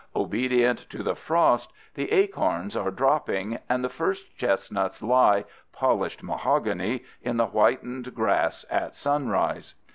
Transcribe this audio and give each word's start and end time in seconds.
Obedient 0.15 0.89
to 0.89 1.03
the 1.03 1.13
frost, 1.13 1.71
the 1.93 2.11
acorns 2.11 2.75
are 2.75 2.89
dropping, 2.89 3.59
and 3.69 3.83
the 3.83 3.87
first 3.87 4.35
chestnuts 4.35 5.03
lie, 5.03 5.45
polished 5.73 6.23
mahogany, 6.23 7.03
in 7.21 7.37
the 7.37 7.45
whitened 7.45 8.15
grass 8.15 8.65
at 8.71 8.95
sunrise. 8.95 9.75